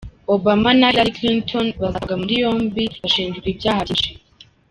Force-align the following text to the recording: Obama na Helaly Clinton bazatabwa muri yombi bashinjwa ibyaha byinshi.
Obama 0.35 0.69
na 0.79 0.87
Helaly 0.93 1.13
Clinton 1.17 1.65
bazatabwa 1.81 2.15
muri 2.21 2.33
yombi 2.43 2.83
bashinjwa 3.01 3.45
ibyaha 3.53 3.81
byinshi. 3.91 4.09